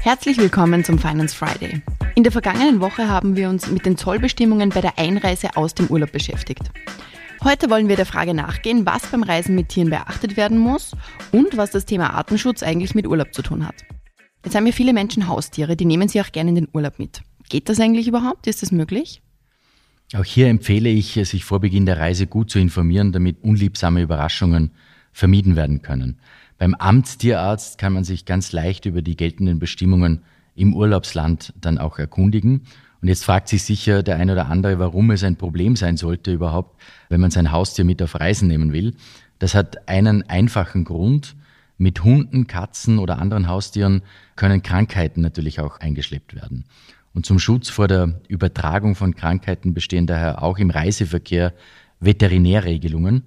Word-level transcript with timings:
Herzlich 0.00 0.36
willkommen 0.38 0.82
zum 0.84 0.98
Finance 0.98 1.36
Friday. 1.36 1.80
In 2.16 2.24
der 2.24 2.32
vergangenen 2.32 2.80
Woche 2.80 3.08
haben 3.08 3.36
wir 3.36 3.48
uns 3.48 3.68
mit 3.68 3.86
den 3.86 3.96
Zollbestimmungen 3.96 4.70
bei 4.70 4.80
der 4.80 4.98
Einreise 4.98 5.56
aus 5.56 5.74
dem 5.74 5.86
Urlaub 5.86 6.10
beschäftigt. 6.10 6.72
Heute 7.44 7.70
wollen 7.70 7.86
wir 7.88 7.94
der 7.94 8.06
Frage 8.06 8.34
nachgehen, 8.34 8.84
was 8.84 9.06
beim 9.06 9.22
Reisen 9.22 9.54
mit 9.54 9.68
Tieren 9.68 9.90
beachtet 9.90 10.36
werden 10.36 10.58
muss 10.58 10.96
und 11.30 11.56
was 11.56 11.70
das 11.70 11.84
Thema 11.84 12.12
Artenschutz 12.14 12.64
eigentlich 12.64 12.96
mit 12.96 13.06
Urlaub 13.06 13.32
zu 13.32 13.42
tun 13.42 13.66
hat. 13.66 13.76
Jetzt 14.44 14.56
haben 14.56 14.66
ja 14.66 14.72
viele 14.72 14.92
Menschen 14.92 15.28
Haustiere, 15.28 15.76
die 15.76 15.84
nehmen 15.84 16.08
sie 16.08 16.20
auch 16.20 16.32
gerne 16.32 16.48
in 16.48 16.56
den 16.56 16.68
Urlaub 16.72 16.98
mit. 16.98 17.22
Geht 17.48 17.68
das 17.68 17.78
eigentlich 17.78 18.08
überhaupt? 18.08 18.48
Ist 18.48 18.62
das 18.62 18.72
möglich? 18.72 19.21
Auch 20.14 20.24
hier 20.24 20.48
empfehle 20.48 20.90
ich, 20.90 21.14
sich 21.14 21.44
vor 21.44 21.60
Beginn 21.60 21.86
der 21.86 21.98
Reise 21.98 22.26
gut 22.26 22.50
zu 22.50 22.58
informieren, 22.58 23.12
damit 23.12 23.42
unliebsame 23.42 24.02
Überraschungen 24.02 24.72
vermieden 25.12 25.56
werden 25.56 25.80
können. 25.80 26.18
Beim 26.58 26.74
Amtstierarzt 26.74 27.78
kann 27.78 27.94
man 27.94 28.04
sich 28.04 28.24
ganz 28.24 28.52
leicht 28.52 28.84
über 28.84 29.00
die 29.02 29.16
geltenden 29.16 29.58
Bestimmungen 29.58 30.22
im 30.54 30.74
Urlaubsland 30.74 31.54
dann 31.60 31.78
auch 31.78 31.98
erkundigen. 31.98 32.62
Und 33.00 33.08
jetzt 33.08 33.24
fragt 33.24 33.48
sich 33.48 33.62
sicher 33.62 34.02
der 34.02 34.16
eine 34.16 34.32
oder 34.32 34.46
andere, 34.46 34.78
warum 34.78 35.10
es 35.10 35.24
ein 35.24 35.36
Problem 35.36 35.76
sein 35.76 35.96
sollte 35.96 36.32
überhaupt, 36.32 36.80
wenn 37.08 37.20
man 37.20 37.30
sein 37.30 37.50
Haustier 37.50 37.84
mit 37.84 38.02
auf 38.02 38.20
Reisen 38.20 38.48
nehmen 38.48 38.72
will. 38.72 38.94
Das 39.38 39.54
hat 39.54 39.88
einen 39.88 40.22
einfachen 40.28 40.84
Grund. 40.84 41.36
Mit 41.78 42.04
Hunden, 42.04 42.46
Katzen 42.46 43.00
oder 43.00 43.18
anderen 43.18 43.48
Haustieren 43.48 44.02
können 44.36 44.62
Krankheiten 44.62 45.20
natürlich 45.20 45.58
auch 45.58 45.80
eingeschleppt 45.80 46.34
werden. 46.34 46.64
Und 47.14 47.26
zum 47.26 47.38
Schutz 47.38 47.68
vor 47.68 47.88
der 47.88 48.20
Übertragung 48.28 48.94
von 48.94 49.14
Krankheiten 49.14 49.74
bestehen 49.74 50.06
daher 50.06 50.42
auch 50.42 50.58
im 50.58 50.70
Reiseverkehr 50.70 51.52
Veterinärregelungen. 52.00 53.24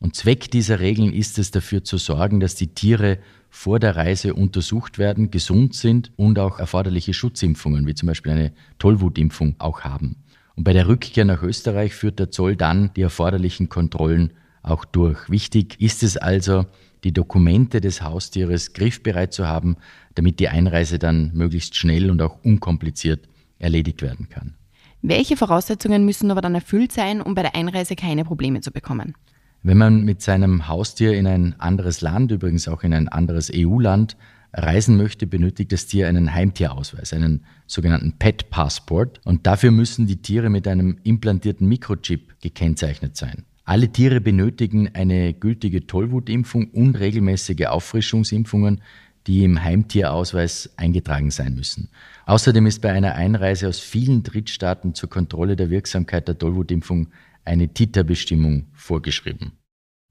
Und 0.00 0.16
Zweck 0.16 0.50
dieser 0.50 0.80
Regeln 0.80 1.12
ist 1.12 1.38
es, 1.38 1.50
dafür 1.50 1.82
zu 1.82 1.98
sorgen, 1.98 2.40
dass 2.40 2.54
die 2.54 2.68
Tiere 2.68 3.18
vor 3.50 3.78
der 3.78 3.96
Reise 3.96 4.34
untersucht 4.34 4.98
werden, 4.98 5.30
gesund 5.30 5.74
sind 5.74 6.12
und 6.16 6.38
auch 6.38 6.58
erforderliche 6.58 7.14
Schutzimpfungen, 7.14 7.86
wie 7.86 7.94
zum 7.94 8.08
Beispiel 8.08 8.32
eine 8.32 8.52
Tollwutimpfung, 8.78 9.54
auch 9.58 9.82
haben. 9.82 10.16
Und 10.56 10.64
bei 10.64 10.72
der 10.72 10.88
Rückkehr 10.88 11.24
nach 11.24 11.42
Österreich 11.42 11.94
führt 11.94 12.18
der 12.18 12.30
Zoll 12.30 12.56
dann 12.56 12.90
die 12.94 13.02
erforderlichen 13.02 13.68
Kontrollen 13.68 14.32
auch 14.62 14.84
durch. 14.84 15.30
Wichtig 15.30 15.80
ist 15.80 16.02
es 16.02 16.16
also, 16.16 16.66
die 17.04 17.12
Dokumente 17.12 17.80
des 17.80 18.02
Haustieres 18.02 18.72
griffbereit 18.72 19.32
zu 19.32 19.46
haben, 19.46 19.76
damit 20.14 20.40
die 20.40 20.48
Einreise 20.48 20.98
dann 20.98 21.30
möglichst 21.34 21.76
schnell 21.76 22.10
und 22.10 22.20
auch 22.22 22.42
unkompliziert 22.42 23.28
erledigt 23.58 24.02
werden 24.02 24.28
kann. 24.28 24.54
Welche 25.02 25.36
Voraussetzungen 25.36 26.04
müssen 26.04 26.30
aber 26.30 26.40
dann 26.40 26.54
erfüllt 26.54 26.92
sein, 26.92 27.20
um 27.20 27.34
bei 27.34 27.42
der 27.42 27.54
Einreise 27.54 27.94
keine 27.94 28.24
Probleme 28.24 28.62
zu 28.62 28.72
bekommen? 28.72 29.14
Wenn 29.62 29.78
man 29.78 30.04
mit 30.04 30.22
seinem 30.22 30.68
Haustier 30.68 31.12
in 31.12 31.26
ein 31.26 31.60
anderes 31.60 32.00
Land, 32.00 32.30
übrigens 32.30 32.68
auch 32.68 32.82
in 32.82 32.92
ein 32.94 33.08
anderes 33.08 33.50
EU-Land, 33.54 34.16
reisen 34.52 34.96
möchte, 34.96 35.26
benötigt 35.26 35.72
das 35.72 35.86
Tier 35.86 36.08
einen 36.08 36.32
Heimtierausweis, 36.32 37.12
einen 37.12 37.44
sogenannten 37.66 38.12
Pet 38.18 38.50
Passport. 38.50 39.20
Und 39.24 39.46
dafür 39.46 39.70
müssen 39.70 40.06
die 40.06 40.22
Tiere 40.22 40.48
mit 40.48 40.68
einem 40.68 40.98
implantierten 41.02 41.68
Mikrochip 41.68 42.40
gekennzeichnet 42.40 43.16
sein. 43.16 43.44
Alle 43.66 43.88
Tiere 43.88 44.20
benötigen 44.20 44.90
eine 44.94 45.32
gültige 45.32 45.86
Tollwutimpfung 45.86 46.68
und 46.70 46.96
regelmäßige 46.96 47.66
Auffrischungsimpfungen, 47.66 48.82
die 49.26 49.42
im 49.42 49.64
Heimtierausweis 49.64 50.74
eingetragen 50.76 51.30
sein 51.30 51.54
müssen. 51.54 51.88
Außerdem 52.26 52.66
ist 52.66 52.82
bei 52.82 52.92
einer 52.92 53.14
Einreise 53.14 53.68
aus 53.68 53.80
vielen 53.80 54.22
Drittstaaten 54.22 54.94
zur 54.94 55.08
Kontrolle 55.08 55.56
der 55.56 55.70
Wirksamkeit 55.70 56.28
der 56.28 56.36
Tollwutimpfung 56.36 57.08
eine 57.46 57.68
Titerbestimmung 57.68 58.66
vorgeschrieben. 58.74 59.52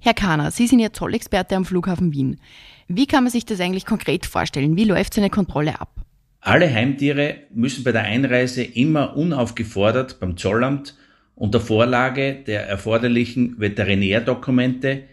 Herr 0.02 0.16
Kahner, 0.16 0.50
Sie 0.50 0.66
sind 0.66 0.80
ja 0.80 0.92
Zollexperte 0.92 1.56
am 1.56 1.64
Flughafen 1.64 2.12
Wien. 2.12 2.40
Wie 2.88 3.06
kann 3.06 3.24
man 3.24 3.32
sich 3.32 3.46
das 3.46 3.60
eigentlich 3.60 3.86
konkret 3.86 4.26
vorstellen? 4.26 4.76
Wie 4.76 4.84
läuft 4.84 5.14
so 5.14 5.22
eine 5.22 5.30
Kontrolle 5.30 5.80
ab? 5.80 6.04
Alle 6.42 6.74
Heimtiere 6.74 7.38
müssen 7.54 7.84
bei 7.84 7.92
der 7.92 8.02
Einreise 8.02 8.64
immer 8.64 9.16
unaufgefordert 9.16 10.20
beim 10.20 10.38
Zollamt 10.38 10.96
unter 11.36 11.60
Vorlage 11.60 12.44
der 12.46 12.68
erforderlichen 12.68 13.60
Veterinärdokumente 13.60 15.04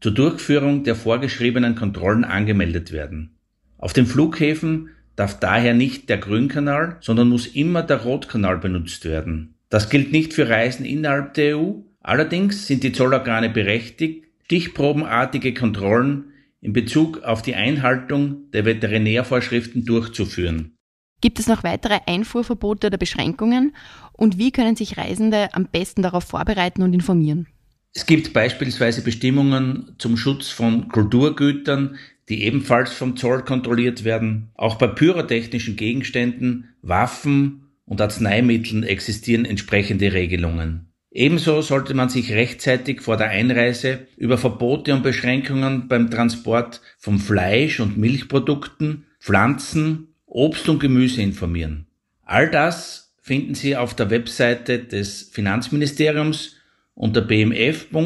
zur 0.00 0.12
Durchführung 0.12 0.84
der 0.84 0.94
vorgeschriebenen 0.94 1.74
Kontrollen 1.74 2.24
angemeldet 2.24 2.92
werden. 2.92 3.36
Auf 3.78 3.92
den 3.92 4.06
Flughäfen 4.06 4.90
darf 5.16 5.38
daher 5.38 5.74
nicht 5.74 6.08
der 6.08 6.18
Grünkanal, 6.18 6.96
sondern 7.00 7.28
muss 7.28 7.46
immer 7.46 7.82
der 7.82 8.02
Rotkanal 8.02 8.58
benutzt 8.58 9.04
werden. 9.04 9.54
Das 9.68 9.90
gilt 9.90 10.12
nicht 10.12 10.32
für 10.32 10.48
Reisen 10.48 10.84
innerhalb 10.84 11.34
der 11.34 11.58
EU. 11.58 11.72
Allerdings 12.00 12.66
sind 12.66 12.82
die 12.82 12.92
Zollorgane 12.92 13.50
berechtigt, 13.50 14.24
stichprobenartige 14.44 15.54
Kontrollen 15.54 16.32
in 16.60 16.72
Bezug 16.72 17.22
auf 17.22 17.42
die 17.42 17.54
Einhaltung 17.54 18.50
der 18.52 18.64
Veterinärvorschriften 18.64 19.84
durchzuführen. 19.84 20.72
Gibt 21.20 21.38
es 21.38 21.46
noch 21.46 21.64
weitere 21.64 21.98
Einfuhrverbote 22.06 22.86
oder 22.86 22.96
Beschränkungen? 22.96 23.74
Und 24.20 24.36
wie 24.36 24.50
können 24.52 24.76
sich 24.76 24.98
Reisende 24.98 25.48
am 25.54 25.64
besten 25.64 26.02
darauf 26.02 26.24
vorbereiten 26.24 26.82
und 26.82 26.92
informieren? 26.92 27.46
Es 27.94 28.04
gibt 28.04 28.34
beispielsweise 28.34 29.00
Bestimmungen 29.00 29.94
zum 29.96 30.18
Schutz 30.18 30.50
von 30.50 30.88
Kulturgütern, 30.88 31.96
die 32.28 32.44
ebenfalls 32.44 32.92
vom 32.92 33.16
Zoll 33.16 33.42
kontrolliert 33.46 34.04
werden. 34.04 34.50
Auch 34.56 34.74
bei 34.74 34.88
pyrotechnischen 34.88 35.76
Gegenständen, 35.76 36.68
Waffen 36.82 37.70
und 37.86 38.02
Arzneimitteln 38.02 38.82
existieren 38.82 39.46
entsprechende 39.46 40.12
Regelungen. 40.12 40.92
Ebenso 41.10 41.62
sollte 41.62 41.94
man 41.94 42.10
sich 42.10 42.30
rechtzeitig 42.32 43.00
vor 43.00 43.16
der 43.16 43.30
Einreise 43.30 44.06
über 44.18 44.36
Verbote 44.36 44.92
und 44.92 45.02
Beschränkungen 45.02 45.88
beim 45.88 46.10
Transport 46.10 46.82
von 46.98 47.18
Fleisch 47.18 47.80
und 47.80 47.96
Milchprodukten, 47.96 49.06
Pflanzen, 49.18 50.08
Obst 50.26 50.68
und 50.68 50.78
Gemüse 50.78 51.22
informieren. 51.22 51.86
All 52.22 52.50
das 52.50 53.09
finden 53.20 53.54
Sie 53.54 53.76
auf 53.76 53.94
der 53.94 54.10
Webseite 54.10 54.78
des 54.78 55.30
Finanzministeriums 55.32 56.56
unter 56.94 57.20
bmf.gv.at 57.20 58.02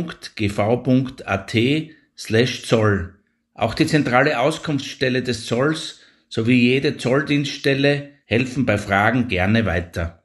slash 2.16 2.62
Zoll. 2.64 3.14
Auch 3.54 3.74
die 3.74 3.86
zentrale 3.86 4.40
Auskunftsstelle 4.40 5.22
des 5.22 5.46
Zolls 5.46 6.00
sowie 6.28 6.60
jede 6.60 6.96
Zolldienststelle 6.96 8.10
helfen 8.24 8.66
bei 8.66 8.78
Fragen 8.78 9.28
gerne 9.28 9.66
weiter. 9.66 10.24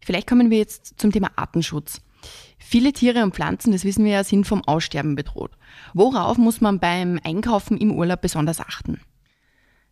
Vielleicht 0.00 0.26
kommen 0.26 0.50
wir 0.50 0.58
jetzt 0.58 0.98
zum 0.98 1.12
Thema 1.12 1.30
Artenschutz. 1.36 2.00
Viele 2.58 2.92
Tiere 2.92 3.22
und 3.22 3.34
Pflanzen, 3.34 3.72
das 3.72 3.84
wissen 3.84 4.04
wir 4.04 4.12
ja, 4.12 4.24
sind 4.24 4.46
vom 4.46 4.64
Aussterben 4.64 5.14
bedroht. 5.14 5.52
Worauf 5.94 6.38
muss 6.38 6.60
man 6.60 6.78
beim 6.80 7.20
Einkaufen 7.22 7.76
im 7.76 7.92
Urlaub 7.92 8.20
besonders 8.20 8.60
achten? 8.60 9.00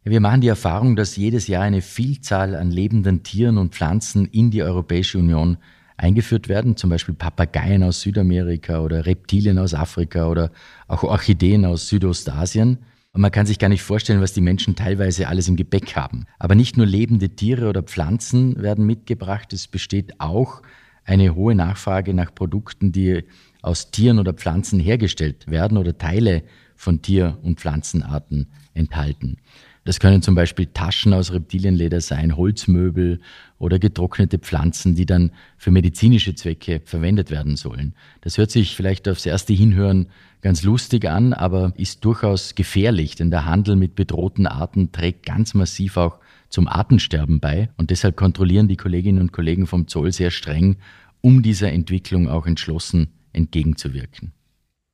Wir 0.02 0.20
machen 0.20 0.40
die 0.40 0.48
Erfahrung, 0.48 0.96
dass 0.96 1.16
jedes 1.16 1.46
Jahr 1.46 1.62
eine 1.62 1.82
Vielzahl 1.82 2.54
an 2.54 2.70
lebenden 2.70 3.22
Tieren 3.22 3.58
und 3.58 3.74
Pflanzen 3.74 4.24
in 4.24 4.50
die 4.50 4.62
Europäische 4.62 5.18
Union 5.18 5.58
eingeführt 5.98 6.48
werden, 6.48 6.78
zum 6.78 6.88
Beispiel 6.88 7.14
Papageien 7.14 7.82
aus 7.82 8.00
Südamerika 8.00 8.80
oder 8.80 9.04
Reptilien 9.04 9.58
aus 9.58 9.74
Afrika 9.74 10.28
oder 10.28 10.52
auch 10.88 11.02
Orchideen 11.02 11.66
aus 11.66 11.88
Südostasien. 11.88 12.78
Und 13.12 13.20
man 13.20 13.30
kann 13.30 13.44
sich 13.44 13.58
gar 13.58 13.68
nicht 13.68 13.82
vorstellen, 13.82 14.22
was 14.22 14.32
die 14.32 14.40
Menschen 14.40 14.74
teilweise 14.74 15.28
alles 15.28 15.48
im 15.48 15.56
Gepäck 15.56 15.94
haben. 15.96 16.24
Aber 16.38 16.54
nicht 16.54 16.78
nur 16.78 16.86
lebende 16.86 17.28
Tiere 17.28 17.68
oder 17.68 17.82
Pflanzen 17.82 18.62
werden 18.62 18.86
mitgebracht, 18.86 19.52
es 19.52 19.68
besteht 19.68 20.18
auch 20.18 20.62
eine 21.04 21.34
hohe 21.34 21.54
Nachfrage 21.54 22.14
nach 22.14 22.34
Produkten, 22.34 22.90
die 22.90 23.24
aus 23.60 23.90
Tieren 23.90 24.18
oder 24.18 24.32
Pflanzen 24.32 24.80
hergestellt 24.80 25.50
werden 25.50 25.76
oder 25.76 25.98
Teile 25.98 26.42
von 26.74 27.02
Tier- 27.02 27.36
und 27.42 27.60
Pflanzenarten 27.60 28.46
enthalten. 28.72 29.36
Das 29.84 29.98
können 29.98 30.20
zum 30.20 30.34
Beispiel 30.34 30.66
Taschen 30.66 31.14
aus 31.14 31.32
Reptilienleder 31.32 32.00
sein, 32.00 32.36
Holzmöbel 32.36 33.20
oder 33.58 33.78
getrocknete 33.78 34.38
Pflanzen, 34.38 34.94
die 34.94 35.06
dann 35.06 35.32
für 35.56 35.70
medizinische 35.70 36.34
Zwecke 36.34 36.82
verwendet 36.84 37.30
werden 37.30 37.56
sollen. 37.56 37.94
Das 38.20 38.36
hört 38.36 38.50
sich 38.50 38.76
vielleicht 38.76 39.08
aufs 39.08 39.24
erste 39.24 39.54
Hinhören 39.54 40.08
ganz 40.42 40.62
lustig 40.62 41.08
an, 41.08 41.32
aber 41.32 41.72
ist 41.76 42.04
durchaus 42.04 42.54
gefährlich, 42.54 43.14
denn 43.16 43.30
der 43.30 43.46
Handel 43.46 43.76
mit 43.76 43.94
bedrohten 43.94 44.46
Arten 44.46 44.92
trägt 44.92 45.24
ganz 45.24 45.54
massiv 45.54 45.96
auch 45.96 46.18
zum 46.50 46.68
Artensterben 46.68 47.40
bei. 47.40 47.70
Und 47.78 47.90
deshalb 47.90 48.16
kontrollieren 48.16 48.68
die 48.68 48.76
Kolleginnen 48.76 49.20
und 49.20 49.32
Kollegen 49.32 49.66
vom 49.66 49.88
Zoll 49.88 50.12
sehr 50.12 50.30
streng, 50.30 50.76
um 51.22 51.42
dieser 51.42 51.72
Entwicklung 51.72 52.28
auch 52.28 52.46
entschlossen 52.46 53.08
entgegenzuwirken. 53.32 54.32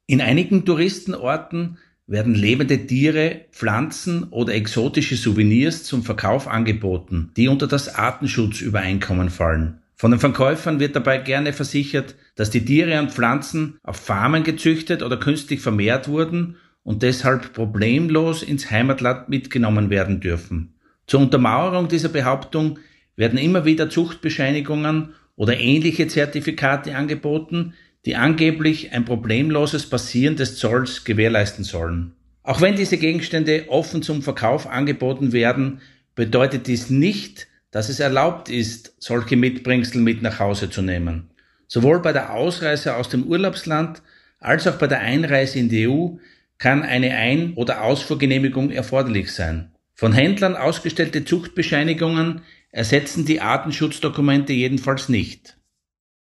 In 0.07 0.21
einigen 0.21 0.65
Touristenorten 0.65 1.79
werden 2.07 2.35
lebende 2.35 2.87
Tiere, 2.87 3.47
Pflanzen 3.51 4.25
oder 4.25 4.55
exotische 4.55 5.17
Souvenirs 5.17 5.83
zum 5.83 6.03
Verkauf 6.03 6.47
angeboten, 6.47 7.33
die 7.37 7.49
unter 7.49 7.67
das 7.67 7.95
Artenschutzübereinkommen 7.95 9.31
fallen. 9.31 9.81
Von 9.97 10.11
den 10.11 10.21
Verkäufern 10.21 10.79
wird 10.79 10.95
dabei 10.95 11.19
gerne 11.19 11.53
versichert, 11.53 12.15
dass 12.35 12.51
die 12.51 12.65
Tiere 12.65 13.01
und 13.01 13.13
Pflanzen 13.13 13.79
auf 13.83 13.97
Farmen 13.97 14.45
gezüchtet 14.45 15.03
oder 15.03 15.17
künstlich 15.17 15.61
vermehrt 15.61 16.07
wurden 16.07 16.57
und 16.83 17.03
deshalb 17.03 17.55
problemlos 17.55 18.43
ins 18.43 18.71
Heimatland 18.71 19.29
mitgenommen 19.29 19.91
werden 19.91 20.21
dürfen. 20.21 20.75
Zur 21.07 21.21
Untermauerung 21.21 21.89
dieser 21.89 22.11
Behauptung 22.11 22.79
werden 23.17 23.39
immer 23.39 23.65
wieder 23.65 23.89
Zuchtbescheinigungen 23.89 25.15
oder 25.35 25.59
ähnliche 25.59 26.09
Zertifikate 26.09 26.95
angeboten, 26.95 27.75
die 28.07 28.17
angeblich 28.17 28.93
ein 28.93 29.05
problemloses 29.05 29.91
Passieren 29.91 30.37
des 30.37 30.57
Zolls 30.57 31.05
gewährleisten 31.05 31.65
sollen. 31.65 32.13
Auch 32.45 32.61
wenn 32.61 32.77
diese 32.77 32.97
Gegenstände 32.97 33.67
offen 33.69 34.03
zum 34.03 34.23
Verkauf 34.23 34.69
angeboten 34.69 35.33
werden, 35.33 35.81
bedeutet 36.15 36.69
dies 36.69 36.89
nicht, 36.89 37.49
dass 37.73 37.89
es 37.89 37.99
erlaubt 37.99 38.49
ist, 38.49 38.95
solche 39.01 39.37
Mitbringsel 39.37 40.01
mit 40.01 40.23
nach 40.23 40.39
Hause 40.39 40.71
zu 40.71 40.83
nehmen. 40.83 41.31
Sowohl 41.67 42.01
bei 42.01 42.13
der 42.13 42.33
Ausreise 42.33 42.95
aus 42.95 43.09
dem 43.09 43.25
Urlaubsland 43.25 44.01
als 44.39 44.69
auch 44.69 44.77
bei 44.77 44.87
der 44.87 45.01
Einreise 45.01 45.59
in 45.59 45.69
die 45.69 45.89
EU 45.89 46.11
kann 46.59 46.85
eine 46.85 47.17
Ein- 47.17 47.55
oder 47.55 47.83
Ausfuhrgenehmigung 47.83 48.71
erforderlich 48.71 49.33
sein. 49.33 49.73
Von 49.95 50.13
Händlern 50.13 50.55
ausgestellte 50.55 51.25
Zuchtbescheinigungen 51.25 52.43
ersetzen 52.71 53.25
die 53.25 53.41
Artenschutzdokumente 53.41 54.53
jedenfalls 54.53 55.09
nicht. 55.09 55.56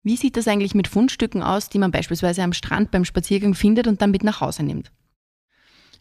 Wie 0.04 0.16
sieht 0.16 0.37
das 0.37 0.49
eigentlich 0.49 0.75
mit 0.75 0.88
Fundstücken 0.88 1.43
aus, 1.43 1.69
die 1.69 1.78
man 1.78 1.93
beispielsweise 1.93 2.43
am 2.43 2.52
Strand 2.52 2.90
beim 2.90 3.04
Spaziergang 3.04 3.54
findet 3.54 3.87
und 3.87 4.02
dann 4.02 4.10
mit 4.10 4.25
nach 4.25 4.40
Hause 4.40 4.64
nimmt? 4.64 4.90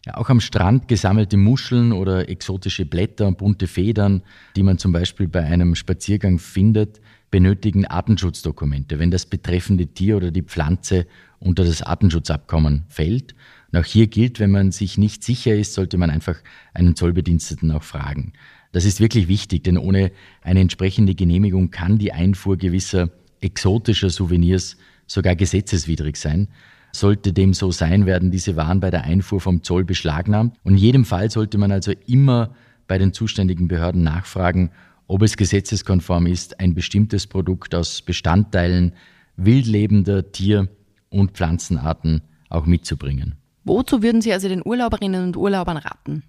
Ja, 0.04 0.16
auch 0.16 0.28
am 0.28 0.40
Strand 0.40 0.88
gesammelte 0.88 1.36
Muscheln 1.36 1.92
oder 1.92 2.28
exotische 2.28 2.84
Blätter 2.84 3.28
und 3.28 3.38
bunte 3.38 3.68
Federn, 3.68 4.22
die 4.56 4.64
man 4.64 4.78
zum 4.78 4.90
Beispiel 4.90 5.28
bei 5.28 5.44
einem 5.44 5.76
Spaziergang 5.76 6.40
findet, 6.40 7.00
benötigen 7.30 7.86
Artenschutzdokumente, 7.86 8.98
wenn 8.98 9.12
das 9.12 9.26
betreffende 9.26 9.86
Tier 9.86 10.16
oder 10.16 10.32
die 10.32 10.42
Pflanze 10.42 11.06
unter 11.38 11.64
das 11.64 11.82
Artenschutzabkommen 11.82 12.84
fällt. 12.88 13.36
Und 13.70 13.78
auch 13.78 13.84
hier 13.84 14.08
gilt, 14.08 14.40
wenn 14.40 14.50
man 14.50 14.72
sich 14.72 14.98
nicht 14.98 15.22
sicher 15.22 15.54
ist, 15.54 15.74
sollte 15.74 15.96
man 15.96 16.10
einfach 16.10 16.36
einen 16.74 16.96
Zollbediensteten 16.96 17.70
auch 17.70 17.84
fragen. 17.84 18.32
Das 18.72 18.84
ist 18.84 19.00
wirklich 19.00 19.28
wichtig, 19.28 19.62
denn 19.62 19.78
ohne 19.78 20.10
eine 20.42 20.60
entsprechende 20.60 21.14
Genehmigung 21.14 21.70
kann 21.70 21.98
die 21.98 22.12
Einfuhr 22.12 22.56
gewisser 22.56 23.10
exotischer 23.42 24.10
Souvenirs 24.10 24.76
sogar 25.06 25.36
gesetzeswidrig 25.36 26.16
sein. 26.16 26.48
Sollte 26.92 27.32
dem 27.32 27.54
so 27.54 27.70
sein, 27.70 28.06
werden 28.06 28.30
diese 28.30 28.56
Waren 28.56 28.80
bei 28.80 28.90
der 28.90 29.04
Einfuhr 29.04 29.40
vom 29.40 29.62
Zoll 29.62 29.84
beschlagnahmt. 29.84 30.56
Und 30.62 30.74
in 30.74 30.78
jedem 30.78 31.04
Fall 31.04 31.30
sollte 31.30 31.58
man 31.58 31.72
also 31.72 31.92
immer 32.06 32.54
bei 32.86 32.98
den 32.98 33.12
zuständigen 33.12 33.68
Behörden 33.68 34.02
nachfragen, 34.02 34.70
ob 35.06 35.22
es 35.22 35.36
gesetzeskonform 35.36 36.26
ist, 36.26 36.60
ein 36.60 36.74
bestimmtes 36.74 37.26
Produkt 37.26 37.74
aus 37.74 38.02
Bestandteilen 38.02 38.92
wildlebender 39.36 40.32
Tier- 40.32 40.68
und 41.10 41.32
Pflanzenarten 41.32 42.22
auch 42.48 42.66
mitzubringen. 42.66 43.34
Wozu 43.64 44.02
würden 44.02 44.20
Sie 44.20 44.32
also 44.32 44.48
den 44.48 44.62
Urlauberinnen 44.64 45.24
und 45.24 45.36
Urlaubern 45.36 45.76
raten? 45.76 46.24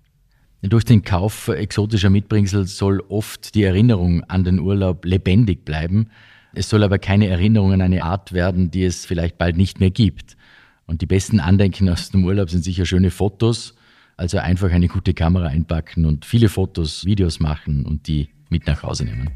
Durch 0.62 0.86
den 0.86 1.04
Kauf 1.04 1.50
exotischer 1.50 2.10
Mitbringsel 2.10 2.66
soll 2.68 3.02
oft 3.10 3.54
die 3.56 3.64
Erinnerung 3.64 4.24
an 4.26 4.46
den 4.46 4.60
Urlaub 4.60 5.04
lebendig 5.04 5.66
bleiben. 5.66 6.08
Es 6.56 6.70
soll 6.70 6.84
aber 6.84 7.00
keine 7.00 7.28
Erinnerung 7.28 7.74
an 7.74 7.82
eine 7.82 8.04
Art 8.04 8.32
werden, 8.32 8.70
die 8.70 8.84
es 8.84 9.06
vielleicht 9.06 9.38
bald 9.38 9.58
nicht 9.58 9.80
mehr 9.80 9.92
gibt. 9.92 10.38
Und 10.86 11.02
die 11.02 11.06
besten 11.06 11.40
Andenken 11.40 11.90
aus 11.90 12.12
dem 12.12 12.24
Urlaub 12.26 12.50
sind 12.50 12.64
sicher 12.64 12.86
schöne 12.86 13.10
Fotos. 13.10 13.76
Also 14.18 14.38
einfach 14.38 14.70
eine 14.72 14.88
gute 14.88 15.14
Kamera 15.14 15.48
einpacken 15.48 16.06
und 16.06 16.26
viele 16.26 16.50
Fotos, 16.50 17.06
Videos 17.06 17.40
machen 17.40 17.86
und 17.86 18.08
die 18.08 18.30
mit 18.50 18.68
nach 18.68 18.84
Hause 18.84 19.06
nehmen. 19.06 19.32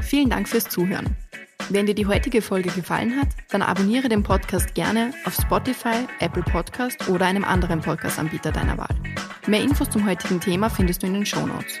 Vielen 0.00 0.30
Dank 0.30 0.48
fürs 0.48 0.68
Zuhören. 0.68 1.14
Wenn 1.68 1.84
dir 1.84 1.94
die 1.94 2.06
heutige 2.06 2.42
Folge 2.42 2.70
gefallen 2.70 3.16
hat, 3.16 3.28
dann 3.50 3.60
abonniere 3.60 4.08
den 4.08 4.22
Podcast 4.22 4.74
gerne 4.74 5.12
auf 5.24 5.34
Spotify, 5.34 6.06
Apple 6.20 6.42
Podcast 6.42 7.08
oder 7.08 7.26
einem 7.26 7.44
anderen 7.44 7.80
Podcast-Anbieter 7.80 8.52
deiner 8.52 8.78
Wahl. 8.78 8.94
Mehr 9.46 9.62
Infos 9.62 9.90
zum 9.90 10.06
heutigen 10.06 10.40
Thema 10.40 10.70
findest 10.70 11.02
du 11.02 11.08
in 11.08 11.14
den 11.14 11.26
Shownotes. 11.26 11.80